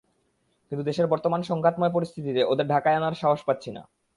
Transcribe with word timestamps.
কিন্তু 0.71 0.83
দেশের 0.83 1.07
বর্তমান 1.07 1.41
সংঘাতময় 1.41 1.93
পরিস্থিতিতে 1.93 2.41
ওদের 2.43 2.65
ঢাকায় 2.67 2.97
আনার 2.97 3.15
সাহস 3.15 3.41
পাচ্ছি 3.45 3.69
না। 3.71 3.83